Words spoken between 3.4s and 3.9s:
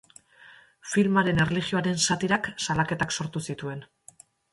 zituen.